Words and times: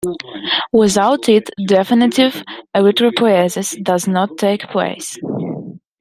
Without 0.73 1.29
it, 1.29 1.51
definitive 1.63 2.43
erythropoiesis 2.75 3.83
does 3.83 4.07
not 4.07 4.35
take 4.39 4.61
place. 4.69 5.15